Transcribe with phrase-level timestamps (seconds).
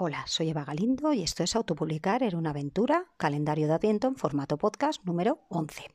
[0.00, 4.14] Hola, soy Eva Galindo y esto es Autopublicar en una aventura, calendario de Adviento en
[4.14, 5.90] formato podcast número 11.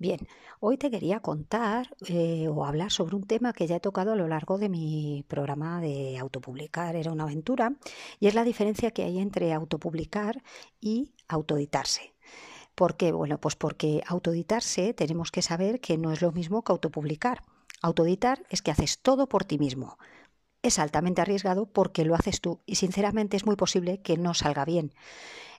[0.00, 0.18] Bien,
[0.58, 4.16] hoy te quería contar eh, o hablar sobre un tema que ya he tocado a
[4.16, 7.74] lo largo de mi programa de autopublicar, era una aventura,
[8.18, 10.42] y es la diferencia que hay entre autopublicar
[10.80, 12.12] y autoeditarse.
[12.74, 13.12] ¿Por qué?
[13.12, 17.44] Bueno, pues porque autoeditarse tenemos que saber que no es lo mismo que autopublicar.
[17.80, 19.98] Autoeditar es que haces todo por ti mismo
[20.62, 24.64] es altamente arriesgado porque lo haces tú y sinceramente es muy posible que no salga
[24.64, 24.92] bien.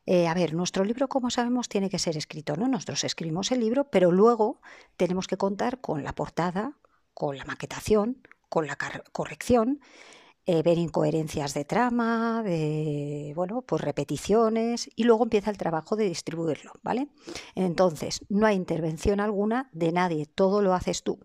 [0.05, 2.67] Eh, a ver, nuestro libro, como sabemos, tiene que ser escrito, ¿no?
[2.67, 4.59] Nosotros escribimos el libro, pero luego
[4.97, 6.73] tenemos que contar con la portada,
[7.13, 8.77] con la maquetación, con la
[9.11, 9.79] corrección
[10.45, 16.07] eh, ver incoherencias de trama, de bueno, pues repeticiones y luego empieza el trabajo de
[16.07, 17.09] distribuirlo, ¿vale?
[17.55, 21.19] Entonces, no hay intervención alguna de nadie, todo lo haces tú.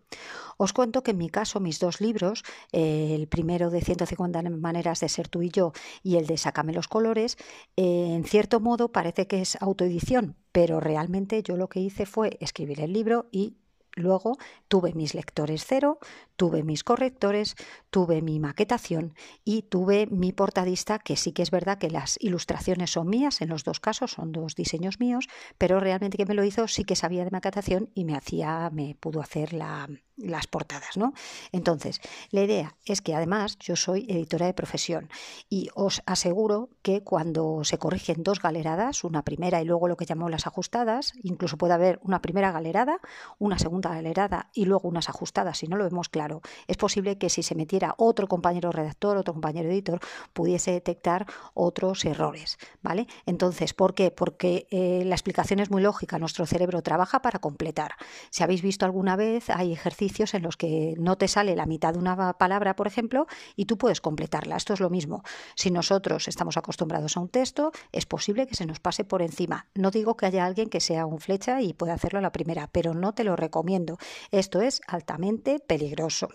[0.58, 2.42] Os cuento que en mi caso, mis dos libros,
[2.72, 5.72] eh, el primero de 150 maneras de ser tú y yo
[6.02, 7.36] y el de Sácame los colores,
[7.76, 12.36] eh, en cierto modo parece que es autoedición, pero realmente yo lo que hice fue
[12.40, 13.56] escribir el libro y
[13.96, 14.36] Luego
[14.68, 15.98] tuve mis lectores cero,
[16.36, 17.56] tuve mis correctores,
[17.88, 22.90] tuve mi maquetación y tuve mi portadista, que sí que es verdad que las ilustraciones
[22.90, 26.44] son mías, en los dos casos son dos diseños míos, pero realmente que me lo
[26.44, 30.96] hizo sí que sabía de maquetación y me hacía, me pudo hacer la, las portadas,
[30.96, 31.12] ¿no?
[31.52, 32.00] Entonces,
[32.30, 35.10] la idea es que además yo soy editora de profesión
[35.50, 40.06] y os aseguro que cuando se corrigen dos galeradas, una primera y luego lo que
[40.06, 42.98] llamamos las ajustadas, incluso puede haber una primera galerada,
[43.38, 47.28] una segunda galerada y luego unas ajustadas, si no lo vemos claro, es posible que
[47.28, 50.00] si se metiera otro compañero redactor, otro compañero editor,
[50.32, 53.06] pudiese detectar otros errores, ¿vale?
[53.26, 54.10] Entonces, ¿por qué?
[54.10, 57.92] Porque eh, la explicación es muy lógica, nuestro cerebro trabaja para completar.
[58.30, 61.92] Si habéis visto alguna vez, hay ejercicios en los que no te sale la mitad
[61.92, 63.26] de una palabra, por ejemplo,
[63.56, 64.56] y tú puedes completarla.
[64.56, 65.22] Esto es lo mismo.
[65.54, 69.66] Si nosotros estamos acostumbrados a un texto, es posible que se nos pase por encima.
[69.74, 72.68] No digo que haya alguien que sea un flecha y pueda hacerlo a la primera,
[72.70, 73.98] pero no te lo recomiendo.
[74.30, 76.28] Esto es altamente peligroso.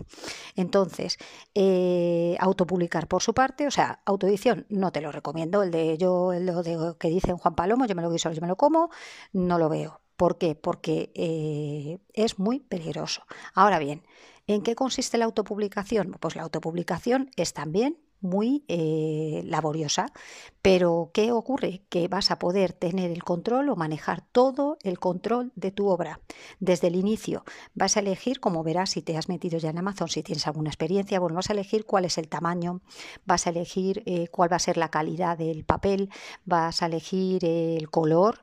[0.55, 1.17] Entonces,
[1.55, 5.63] eh, autopublicar por su parte, o sea, autoedición, no te lo recomiendo.
[5.63, 8.47] El de yo, el de que dice Juan Palomo, yo me lo guiso, yo me
[8.47, 8.89] lo como,
[9.33, 10.00] no lo veo.
[10.21, 10.53] ¿Por qué?
[10.53, 13.23] Porque eh, es muy peligroso.
[13.55, 14.03] Ahora bien,
[14.45, 16.15] ¿en qué consiste la autopublicación?
[16.19, 20.13] Pues la autopublicación es también muy eh, laboriosa.
[20.61, 21.81] Pero ¿qué ocurre?
[21.89, 26.19] Que vas a poder tener el control o manejar todo el control de tu obra.
[26.59, 27.43] Desde el inicio
[27.73, 30.69] vas a elegir, como verás si te has metido ya en Amazon, si tienes alguna
[30.69, 32.81] experiencia, bueno, vas a elegir cuál es el tamaño,
[33.25, 36.11] vas a elegir eh, cuál va a ser la calidad del papel,
[36.45, 38.39] vas a elegir el color,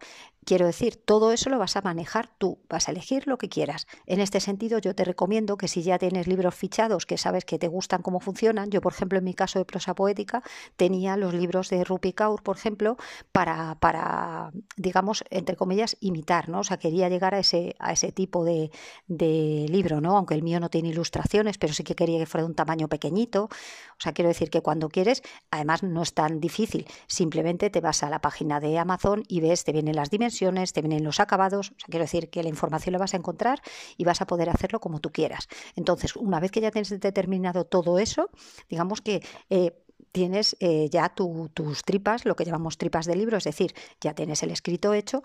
[0.48, 3.86] Quiero decir, todo eso lo vas a manejar tú, vas a elegir lo que quieras.
[4.06, 7.58] En este sentido, yo te recomiendo que si ya tienes libros fichados que sabes que
[7.58, 10.42] te gustan cómo funcionan, yo por ejemplo en mi caso de prosa poética
[10.76, 12.96] tenía los libros de Rupi Kaur, por ejemplo,
[13.30, 16.60] para, para digamos, entre comillas, imitar, ¿no?
[16.60, 18.70] O sea, quería llegar a ese, a ese tipo de,
[19.06, 20.16] de libro, ¿no?
[20.16, 22.88] Aunque el mío no tiene ilustraciones, pero sí que quería que fuera de un tamaño
[22.88, 23.44] pequeñito.
[23.44, 28.02] O sea, quiero decir que cuando quieres, además no es tan difícil, simplemente te vas
[28.02, 31.72] a la página de Amazon y ves, te vienen las dimensiones, te vienen los acabados,
[31.86, 33.60] quiero decir que la información la vas a encontrar
[33.96, 35.48] y vas a poder hacerlo como tú quieras.
[35.76, 38.30] Entonces, una vez que ya tienes determinado todo eso,
[38.68, 43.44] digamos que eh, tienes eh, ya tus tripas, lo que llamamos tripas de libro, es
[43.44, 45.22] decir, ya tienes el escrito hecho.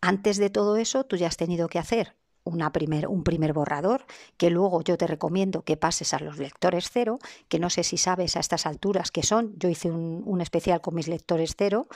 [0.00, 4.04] Antes de todo eso, tú ya has tenido que hacer una primer, un primer borrador
[4.36, 7.18] que luego yo te recomiendo que pases a los lectores cero,
[7.48, 9.54] que no sé si sabes a estas alturas que son.
[9.58, 11.86] Yo hice un, especial con mis lectores cero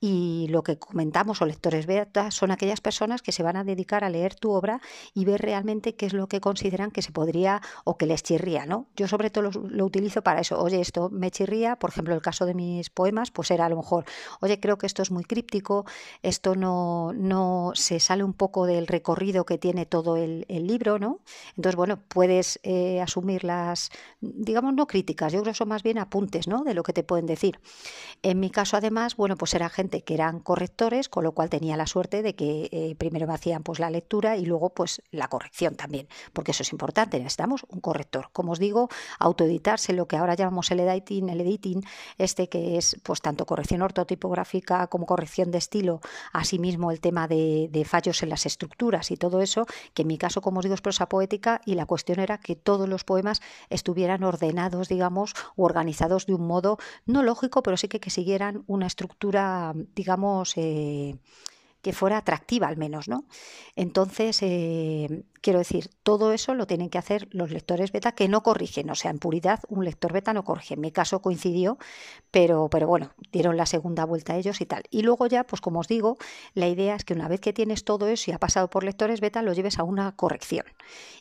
[0.00, 4.04] y lo que comentamos o lectores beta son aquellas personas que se van a dedicar
[4.04, 4.80] a leer tu obra
[5.14, 8.66] y ver realmente qué es lo que consideran que se podría o que les chirría,
[8.66, 8.88] ¿no?
[8.96, 10.60] Yo sobre todo lo, lo utilizo para eso.
[10.60, 13.76] Oye, esto me chirría, por ejemplo, el caso de mis poemas, pues era a lo
[13.76, 14.04] mejor,
[14.40, 15.86] oye, creo que esto es muy críptico,
[16.22, 21.20] esto no, no se sale un poco del recorrido que tiene todo el, libro, ¿no?
[21.56, 23.90] Entonces, bueno, puedes eh, asumir las,
[24.20, 26.64] digamos, no críticas, yo creo que son más bien apuntes, ¿no?
[26.64, 27.60] De lo que te pueden decir.
[28.24, 31.76] En mi caso, además, bueno, pues era gente que eran correctores, con lo cual tenía
[31.76, 35.28] la suerte de que eh, primero me hacían pues la lectura y luego pues la
[35.28, 38.30] corrección también, porque eso es importante, necesitamos un corrector.
[38.32, 38.88] Como os digo,
[39.20, 41.82] autoeditarse, lo que ahora llamamos el editing, el editing,
[42.18, 46.00] este que es pues tanto corrección ortotipográfica como corrección de estilo,
[46.32, 50.18] asimismo el tema de, de fallos en las estructuras y todo eso, que en mi
[50.18, 53.42] caso, como os digo, es prosa poética y la cuestión era que todos los poemas
[53.68, 58.64] estuvieran ordenados, digamos, o organizados de un modo no lógico, pero sí que, que siguieran
[58.66, 61.16] una estructura, digamos, eh,
[61.82, 63.24] que fuera atractiva al menos, ¿no?
[63.76, 68.42] Entonces, eh, quiero decir, todo eso lo tienen que hacer los lectores beta que no
[68.42, 70.72] corrigen, o sea, en puridad un lector beta no corrige.
[70.72, 71.76] En mi caso coincidió,
[72.30, 74.84] pero, pero bueno, dieron la segunda vuelta ellos y tal.
[74.90, 76.16] Y luego ya, pues como os digo,
[76.54, 79.20] la idea es que una vez que tienes todo eso y ha pasado por lectores
[79.20, 80.64] beta, lo lleves a una corrección.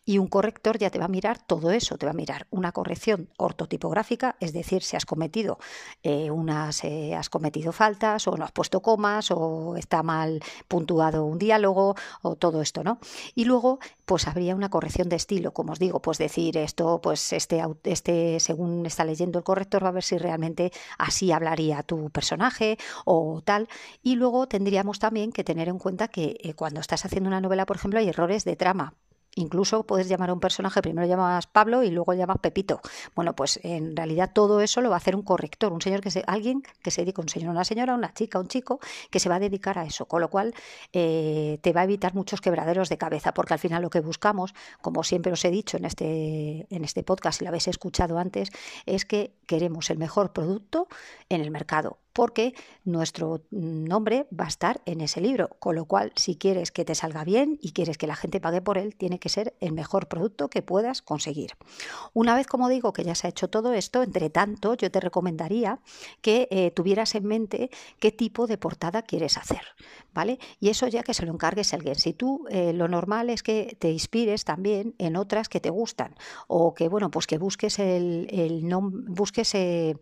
[0.06, 2.72] Y un corrector ya te va a mirar todo eso, te va a mirar una
[2.72, 5.60] corrección ortotipográfica, es decir, si has cometido
[6.02, 11.26] eh, unas, eh, has cometido faltas o no has puesto comas o está mal puntuado
[11.26, 13.00] un diálogo o todo esto, ¿no?
[13.36, 17.34] Y luego, pues habría una corrección de estilo, como os digo, pues decir esto, pues
[17.34, 22.10] este, este según está leyendo el corrector, va a ver si realmente así hablaría tu
[22.10, 23.68] personaje o tal.
[24.02, 27.66] Y luego tendríamos también que tener en cuenta que eh, cuando estás haciendo una novela,
[27.66, 28.96] por ejemplo, hay errores de trama.
[29.36, 32.82] Incluso puedes llamar a un personaje, primero llamas Pablo y luego llamas Pepito.
[33.16, 36.12] Bueno, pues en realidad todo eso lo va a hacer un corrector, un señor que
[36.12, 39.30] se, alguien que se dedica, un señor, una señora, una chica, un chico, que se
[39.30, 40.06] va a dedicar a eso.
[40.06, 40.54] Con lo cual
[40.92, 44.54] eh, te va a evitar muchos quebraderos de cabeza, porque al final lo que buscamos,
[44.82, 48.50] como siempre os he dicho en este, en este podcast, si lo habéis escuchado antes,
[48.86, 50.88] es que queremos el mejor producto
[51.30, 52.54] en el mercado porque
[52.86, 55.50] nuestro nombre va a estar en ese libro.
[55.60, 58.62] Con lo cual, si quieres que te salga bien y quieres que la gente pague
[58.62, 61.52] por él, tiene que ser el mejor producto que puedas conseguir.
[62.14, 65.00] Una vez, como digo, que ya se ha hecho todo esto, entre tanto, yo te
[65.00, 65.80] recomendaría
[66.22, 67.70] que eh, tuvieras en mente
[68.00, 69.62] qué tipo de portada quieres hacer,
[70.14, 70.40] ¿vale?
[70.60, 71.96] Y eso ya que se lo encargues a alguien.
[71.96, 76.16] Si tú eh, lo normal es que te inspires también en otras que te gustan
[76.48, 78.64] o que, bueno, pues que busques el, el
[79.08, 79.98] busques eh,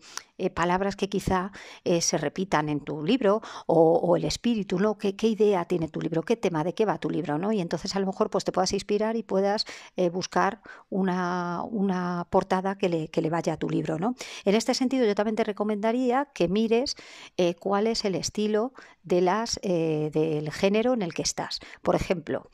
[0.49, 1.51] palabras que quizá
[1.83, 4.97] se repitan en tu libro o, el espíritu, ¿no?
[4.97, 6.23] ¿Qué, idea tiene tu libro?
[6.23, 6.63] ¿Qué tema?
[6.63, 7.37] ¿De qué va tu libro?
[7.37, 7.51] ¿no?
[7.51, 9.65] Y entonces a lo mejor pues te puedas inspirar y puedas
[9.95, 14.15] eh, buscar una, una portada que le, que le, vaya a tu libro, ¿no?
[14.45, 16.95] En este sentido yo también te recomendaría que mires
[17.37, 21.59] eh, cuál es el estilo de las, eh, del género en el que estás.
[21.81, 22.49] Por ejemplo,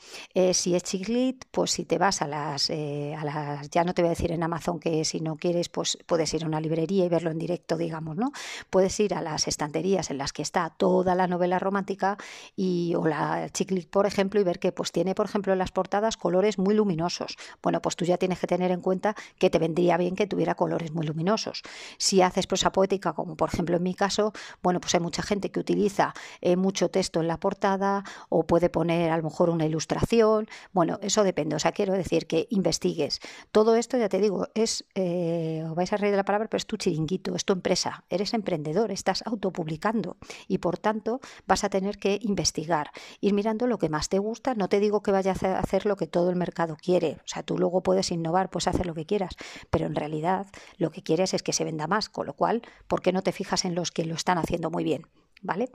[0.54, 4.08] si es chiclit, pues si te vas a las, a las, ya no te voy
[4.08, 7.10] a decir en Amazon que si no quieres, pues puedes ir a una librería y
[7.10, 8.32] verlo en directo, digamos, ¿no?
[8.70, 12.18] Puedes ir a las estanterías en las que está toda la novela romántica
[12.56, 15.72] y o la chiclit, por ejemplo, y ver que pues tiene, por ejemplo, en las
[15.72, 17.36] portadas colores muy luminosos.
[17.62, 20.56] Bueno, pues tú ya tienes que tener en cuenta que te vendría bien que tuviera
[20.56, 21.64] colores muy luminosos.
[21.98, 25.52] Si haces prosa poética, como por ejemplo en mi caso, bueno, pues hay mucha gente
[25.52, 29.66] que utiliza eh, mucho texto en la portada o puede poner a lo mejor una
[29.66, 30.48] ilustración.
[30.72, 31.56] Bueno, eso depende.
[31.56, 33.20] O sea, quiero decir que investigues.
[33.52, 36.58] Todo esto, ya te digo, es, eh, os vais a reír de la palabra, pero
[36.58, 38.04] es tu chiringuito, es tu empresa.
[38.10, 40.18] Eres emprendedor, estás autopublicando
[40.48, 42.92] y por tanto vas a tener que investigar,
[43.22, 44.54] ir mirando lo que más te gusta.
[44.56, 47.44] No te digo que vayas a hacer lo que todo el mercado quiere, o sea,
[47.44, 49.36] tú luego puedes innovar, puedes hacer lo que quieras,
[49.70, 50.48] pero en realidad
[50.78, 53.32] lo que quieres es que se venda más, con lo cual, ¿por qué no te
[53.32, 55.08] fijas en los que lo están haciendo muy bien?
[55.42, 55.70] ¿Vale?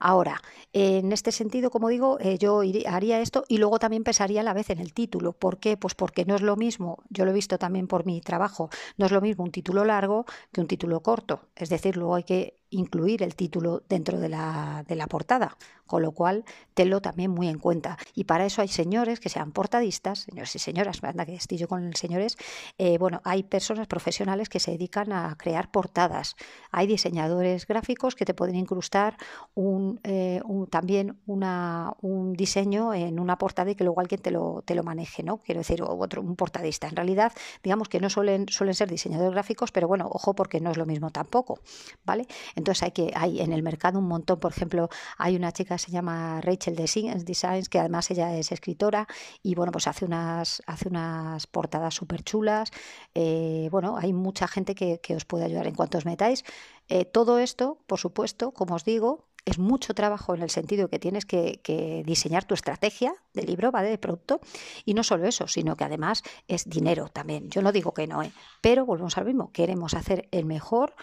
[0.00, 4.44] Ahora, en este sentido, como digo, eh, yo haría esto y luego también pensaría a
[4.44, 5.32] la vez en el título.
[5.32, 5.76] ¿Por qué?
[5.76, 9.06] Pues porque no es lo mismo, yo lo he visto también por mi trabajo, no
[9.06, 11.48] es lo mismo un título largo que un título corto.
[11.54, 15.56] Es decir, luego hay que incluir el título dentro de la, de la, portada,
[15.86, 16.44] con lo cual
[16.74, 17.98] tenlo también muy en cuenta.
[18.14, 21.68] Y para eso hay señores que sean portadistas, señores y señoras, anda que estoy yo
[21.68, 22.36] con señores,
[22.78, 26.36] eh, bueno, hay personas profesionales que se dedican a crear portadas.
[26.70, 29.16] Hay diseñadores gráficos que te pueden incrustar
[29.54, 34.62] un, eh, también una, un diseño en una portada y que luego alguien te lo,
[34.64, 35.38] te lo maneje, ¿no?
[35.38, 36.88] Quiero decir, otro, un portadista.
[36.88, 37.32] En realidad,
[37.62, 40.86] digamos que no suelen, suelen ser diseñadores gráficos, pero bueno, ojo porque no es lo
[40.86, 41.60] mismo tampoco,
[42.04, 42.26] ¿vale?
[42.56, 45.78] Entonces hay que hay en el mercado un montón, por ejemplo, hay una chica que
[45.78, 49.06] se llama Rachel Designs, que además ella es escritora
[49.42, 52.70] y bueno, pues hace unas hace unas portadas súper chulas.
[53.14, 56.44] Eh, bueno, hay mucha gente que, os puede ayudar en cuanto os metáis.
[56.88, 60.98] Eh, todo esto, por supuesto, como os digo, es mucho trabajo en el sentido que
[60.98, 63.90] tienes que, diseñar tu estrategia de libro, ¿vale?
[63.90, 64.40] De producto.
[64.84, 67.50] Y no solo eso, sino que además es dinero también.
[67.50, 68.32] Yo no digo que no, ¿eh?
[68.60, 69.52] pero volvemos al mismo.
[69.52, 70.94] Queremos hacer el mejor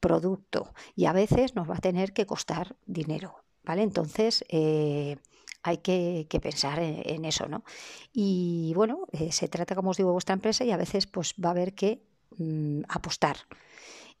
[0.00, 3.82] producto y a veces nos va a tener que costar dinero, ¿vale?
[3.82, 5.16] Entonces eh,
[5.62, 7.64] hay que, pensar en, eso, ¿no?
[8.12, 11.34] Y bueno, eh, se trata, como os digo, de vuestra empresa y a veces pues
[11.42, 12.02] va a haber que
[12.36, 13.36] mm, apostar.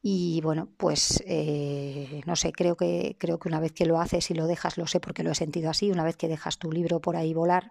[0.00, 4.30] Y bueno, pues eh, no sé, creo que, creo que una vez que lo haces
[4.30, 6.70] y lo dejas, lo sé porque lo he sentido así, una vez que dejas tu
[6.70, 7.70] libro por ahí volar,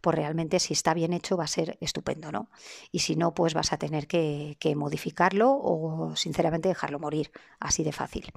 [0.00, 2.48] pues realmente si está bien hecho va a ser estupendo, ¿no?
[2.92, 7.92] Y si no, pues vas a tener que, modificarlo o sinceramente dejarlo morir, así de
[7.92, 8.30] fácil.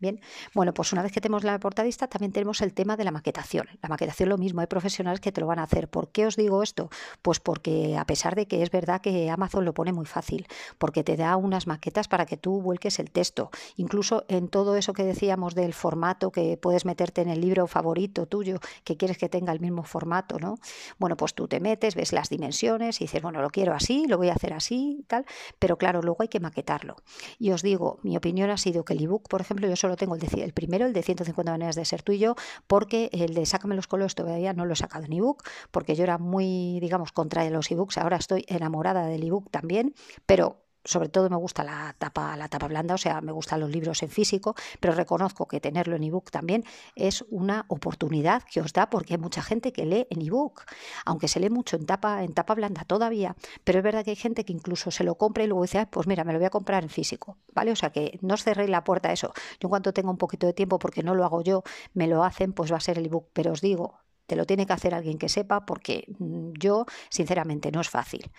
[0.00, 0.20] Bien,
[0.54, 3.68] bueno, pues una vez que tenemos la portadista, también tenemos el tema de la maquetación.
[3.82, 5.88] La maquetación lo mismo, hay profesionales que te lo van a hacer.
[5.88, 6.88] ¿Por qué os digo esto?
[7.20, 10.46] Pues porque a pesar de que es verdad que Amazon lo pone muy fácil,
[10.78, 13.50] porque te da unas maquetas para que tú vuelques es el texto.
[13.76, 18.26] Incluso en todo eso que decíamos del formato que puedes meterte en el libro favorito
[18.26, 20.58] tuyo, que quieres que tenga el mismo formato, ¿no?
[20.98, 24.16] Bueno, pues tú te metes, ves las dimensiones y dices, bueno, lo quiero así, lo
[24.16, 25.26] voy a hacer así, tal,
[25.58, 26.96] pero claro, luego hay que maquetarlo.
[27.38, 30.16] Y os digo, mi opinión ha sido que el ebook, por ejemplo, yo solo tengo
[30.16, 32.34] el primero, el de 150 maneras de ser tú y yo,
[32.66, 36.04] porque el de Sácame los colores todavía no lo he sacado en ebook, porque yo
[36.04, 39.94] era muy, digamos, contra los ebooks, ahora estoy enamorada del ebook también,
[40.26, 43.70] pero sobre todo me gusta la tapa, la tapa blanda, o sea, me gustan los
[43.70, 46.64] libros en físico, pero reconozco que tenerlo en ebook también
[46.94, 50.62] es una oportunidad que os da porque hay mucha gente que lee en ebook,
[51.04, 54.16] aunque se lee mucho en tapa, en tapa blanda todavía, pero es verdad que hay
[54.16, 56.50] gente que incluso se lo compra y luego dice, pues mira, me lo voy a
[56.50, 57.72] comprar en físico, ¿vale?
[57.72, 59.32] O sea que no os cerréis la puerta a eso.
[59.60, 61.62] Yo en cuanto tenga un poquito de tiempo, porque no lo hago yo,
[61.94, 64.66] me lo hacen, pues va a ser el ebook, pero os digo, te lo tiene
[64.66, 68.30] que hacer alguien que sepa porque mm, yo, sinceramente, no es fácil.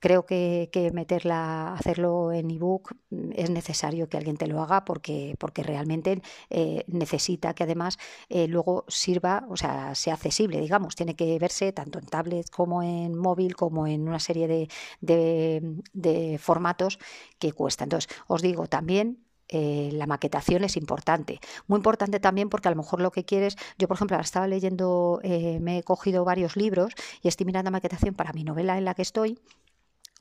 [0.00, 5.34] Creo que, meterla, hacerlo en ebook mm, es necesario que alguien te lo haga porque,
[5.38, 6.20] porque realmente
[6.50, 7.98] eh, necesita que además
[8.28, 10.94] eh, luego sirva, o sea, sea accesible, digamos.
[10.94, 14.68] Tiene que verse tanto en tablet como en móvil, como en una serie de,
[15.00, 16.98] de, de formatos
[17.38, 17.84] que cuesta.
[17.84, 19.24] Entonces, os digo también
[19.56, 21.38] eh, la maquetación es importante.
[21.68, 25.20] Muy importante también porque a lo mejor lo que quieres, yo por ejemplo estaba leyendo,
[25.22, 26.92] eh, me he cogido varios libros
[27.22, 29.38] y estoy mirando maquetación para mi novela en la que estoy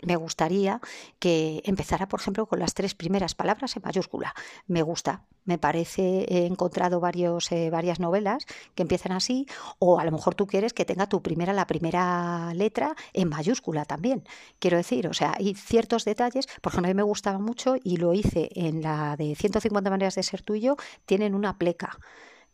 [0.06, 0.82] me gustaría
[1.20, 4.34] que empezara, por ejemplo, con las tres primeras palabras en mayúscula.
[4.68, 8.46] Me gusta, me parece, he encontrado varios, eh, varias novelas
[8.76, 9.48] que empiezan así,
[9.80, 13.86] o a lo mejor tú quieres que tenga tu primera, la primera letra en mayúscula
[13.86, 14.24] también.
[14.60, 17.98] Quiero decir, o sea, hay ciertos detalles, por ejemplo, a mí me gustaba mucho y
[17.98, 22.00] lo hice en la de 150 maneras de ser tuyo, tienen una pleca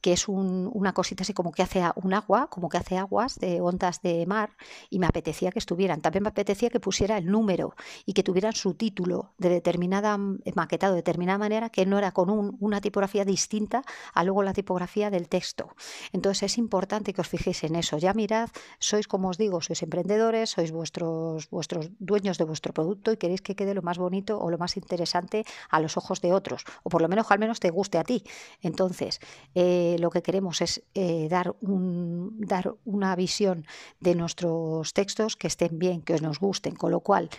[0.02, 3.62] que es una cosita así como que hace un agua, como que hace aguas de
[3.62, 4.52] ondas de mar,
[4.90, 6.02] y me apetecía que estuvieran.
[6.02, 7.76] También me apetecía que pusiera el número
[8.06, 12.12] y que tuvieran su título de determinada, eh, maquetado de determinada manera, que no era
[12.12, 12.30] con
[12.60, 15.76] una tipografía distinta a luego la tipografía del texto.
[16.14, 17.98] Entonces es importante que os fijéis en eso.
[17.98, 23.12] Ya mirad, sois como os digo, sois emprendedores, sois vuestros, vuestros dueños de vuestro producto
[23.12, 26.34] y queréis que quede lo más bonito o lo más interesante a los ojos de
[26.34, 28.24] otros, o por lo menos al menos te guste a ti.
[28.62, 29.20] Entonces,
[29.56, 33.66] eh, lo que queremos es eh, dar, un, dar una visión
[34.00, 37.30] de nuestros textos que estén bien, que nos gusten, con lo cual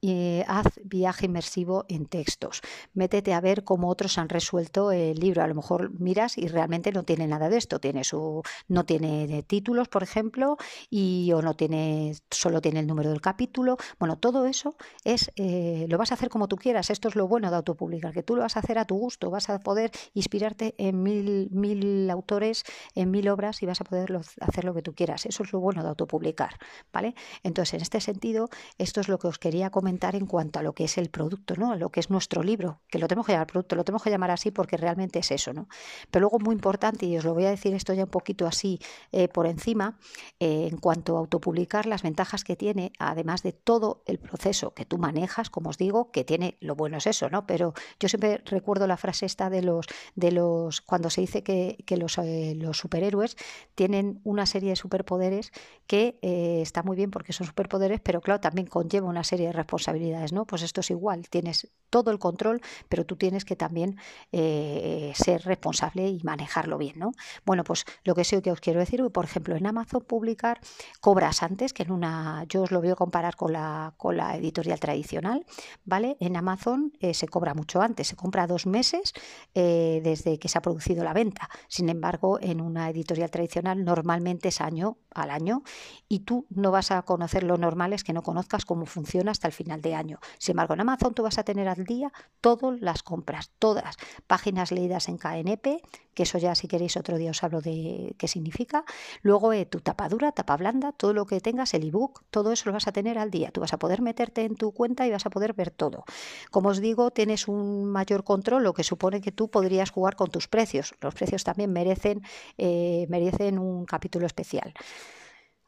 [0.00, 2.62] y haz viaje inmersivo en textos.
[2.94, 5.42] Métete a ver cómo otros han resuelto el libro.
[5.42, 7.80] A lo mejor miras y realmente no tiene nada de esto.
[7.80, 10.56] Tiene su, no tiene títulos, por ejemplo,
[10.88, 13.76] y o no tiene, solo tiene el número del capítulo.
[13.98, 16.88] Bueno, todo eso es, eh, lo vas a hacer como tú quieras.
[16.90, 19.30] Esto es lo bueno de autopublicar, que tú lo vas a hacer a tu gusto.
[19.30, 22.64] Vas a poder inspirarte en mil, mil autores,
[22.94, 25.26] en mil obras y vas a poder hacer lo que tú quieras.
[25.26, 26.58] Eso es lo bueno de autopublicar,
[26.92, 27.14] ¿vale?
[27.42, 30.72] Entonces, en este sentido, esto es lo que os quería comentar en cuanto a lo
[30.72, 31.74] que es el producto, ¿no?
[31.74, 34.30] Lo que es nuestro libro, que lo tenemos que llamar producto, lo tenemos que llamar
[34.30, 35.68] así porque realmente es eso, ¿no?
[36.10, 38.78] Pero luego muy importante, y os lo voy a decir esto ya un poquito así
[39.12, 39.98] eh, por encima,
[40.38, 44.84] eh, en cuanto a autopublicar, las ventajas que tiene, además de todo el proceso que
[44.84, 47.46] tú manejas, como os digo, que tiene, lo bueno es eso, ¿no?
[47.46, 51.76] Pero yo siempre recuerdo la frase esta de los, de los cuando se dice que,
[51.96, 53.36] los, eh, los superhéroes
[53.74, 55.52] tienen una serie de superpoderes
[55.86, 59.79] que está muy bien porque son superpoderes, pero claro, también conlleva una serie de responsabilidades
[59.80, 60.44] responsabilidades, ¿no?
[60.46, 63.98] Pues esto es igual, tienes todo el control, pero tú tienes que también
[64.30, 67.12] eh, ser responsable y manejarlo bien, ¿no?
[67.44, 70.60] Bueno, pues lo que sí que os quiero decir, por ejemplo, en Amazon publicar
[71.00, 74.36] cobras antes que en una, yo os lo voy a comparar con la, con la
[74.36, 75.44] editorial tradicional,
[75.84, 76.16] ¿vale?
[76.20, 79.12] En Amazon eh, se cobra mucho antes, se compra dos meses
[79.54, 81.48] eh, desde que se ha producido la venta.
[81.68, 85.62] Sin embargo, en una editorial tradicional normalmente es año al año
[86.08, 89.48] y tú no vas a conocer lo normal es que no conozcas cómo funciona hasta
[89.48, 90.18] el final de año.
[90.38, 93.96] Sin embargo, en Amazon tú vas a tener al día todas las compras, todas.
[94.26, 95.82] Páginas leídas en KNP,
[96.14, 98.84] que eso ya si queréis otro día os hablo de qué significa.
[99.22, 102.64] Luego eh, tu tapa dura, tapa blanda, todo lo que tengas, el ebook, todo eso
[102.66, 103.50] lo vas a tener al día.
[103.50, 106.04] Tú vas a poder meterte en tu cuenta y vas a poder ver todo.
[106.50, 110.30] Como os digo, tienes un mayor control, lo que supone que tú podrías jugar con
[110.30, 110.94] tus precios.
[111.00, 112.22] Los precios también merecen,
[112.58, 114.74] eh, merecen un capítulo especial.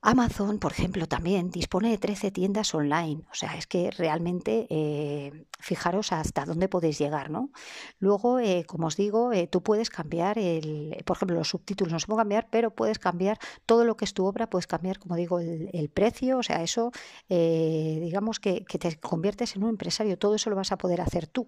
[0.05, 3.23] Amazon, por ejemplo, también dispone de 13 tiendas online.
[3.31, 7.53] O sea, es que realmente eh, fijaros hasta dónde podéis llegar, ¿no?
[8.01, 12.01] Luego, eh, como os digo, eh, tú puedes cambiar, el, por ejemplo, los subtítulos no
[12.01, 15.15] se pueden cambiar, pero puedes cambiar todo lo que es tu obra, puedes cambiar, como
[15.15, 16.39] digo, el, precio.
[16.39, 16.91] O sea, eso,
[17.29, 20.19] digamos que, que, te conviertes en un empresario.
[20.19, 21.47] Todo eso lo vas a poder hacer tú.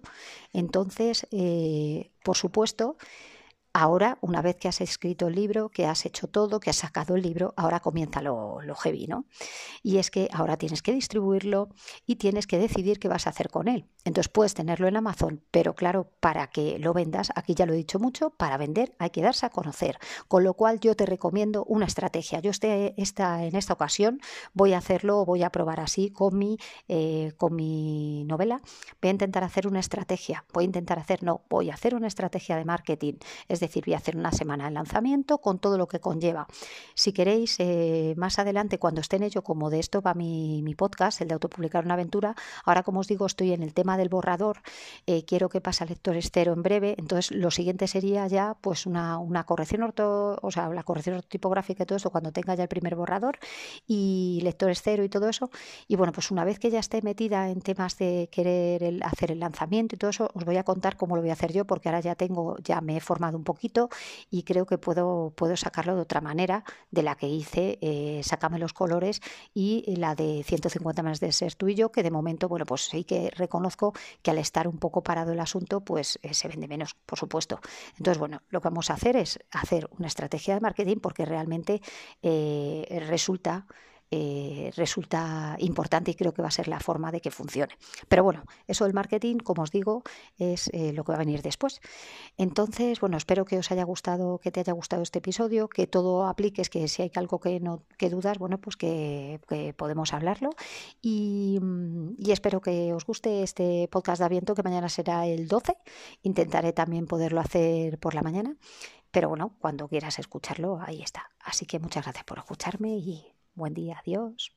[0.53, 1.27] Entonces,
[2.23, 2.95] por supuesto,
[3.77, 7.15] Ahora, una vez que has escrito el libro, que has hecho todo, que has sacado
[7.15, 9.25] el libro, ahora comienza lo, lo heavy, ¿no?
[9.83, 11.67] Y es que ahora tienes que distribuirlo
[12.05, 13.89] y tienes que decidir qué vas a hacer con él.
[14.05, 17.77] Entonces puedes tenerlo en Amazon, pero claro, para que lo vendas, aquí ya lo he
[17.77, 19.97] dicho mucho, para vender hay que darse a conocer.
[20.27, 22.39] Con lo cual yo te recomiendo una estrategia.
[22.39, 24.21] Yo este, esta, en esta ocasión
[24.53, 26.57] voy a hacerlo, voy a probar así con mi,
[26.87, 28.61] eh, con mi novela.
[29.01, 30.45] Voy a intentar hacer una estrategia.
[30.53, 33.15] Voy a intentar hacer, no, voy a hacer una estrategia de marketing.
[33.47, 36.47] Es decir, voy a hacer una semana de lanzamiento con todo lo que conlleva.
[36.93, 40.75] Si queréis, eh, más adelante, cuando esté en ello, como de esto va mi, mi
[40.75, 42.35] podcast, el de autopublicar una aventura,
[42.65, 44.61] ahora como os digo, estoy en el tema del borrador,
[45.05, 48.85] eh, quiero que pase al lector estero en breve, entonces lo siguiente sería ya pues
[48.85, 52.69] una, corrección orto, o sea, la corrección tipográfica y todo eso cuando tenga ya el
[52.69, 53.37] primer borrador
[53.87, 55.49] y lector estero y todo eso.
[55.87, 59.39] Y bueno, pues una vez que ya esté metida en temas de querer hacer el
[59.39, 61.89] lanzamiento y todo eso, os voy a contar cómo lo voy a hacer yo, porque
[61.89, 63.89] ahora ya tengo, ya me he formado un poquito
[64.29, 68.59] y creo que puedo, puedo sacarlo de otra manera de la que hice, eh, sácame
[68.59, 69.21] los colores
[69.53, 72.85] y la de 150 más de ser tú y yo, que de momento, bueno, pues
[72.85, 73.84] sí que reconozco
[74.21, 77.59] que al estar un poco parado el asunto, pues eh, se vende menos, por supuesto.
[77.97, 81.81] Entonces, bueno, lo que vamos a hacer es hacer una estrategia de marketing porque realmente
[82.21, 83.65] eh, resulta
[84.11, 87.75] eh, resulta importante y creo que va a ser la forma de que funcione.
[88.07, 90.03] Pero bueno, eso del marketing, como os digo,
[90.37, 91.81] es eh, lo que va a venir después.
[92.37, 96.25] Entonces, bueno, espero que os haya gustado, que te haya gustado este episodio, que todo
[96.27, 99.39] apliques, que si hay algo que no que dudas, bueno, pues que,
[99.77, 100.51] podemos hablarlo.
[101.01, 101.59] Y,
[102.17, 105.77] y, espero que os guste este podcast de aviento que mañana será el 12.
[106.23, 108.55] Intentaré también poderlo hacer por la mañana.
[109.11, 111.29] Pero bueno, cuando quieras escucharlo, ahí está.
[111.39, 114.51] Así que muchas gracias por escucharme y Buen día, adiós.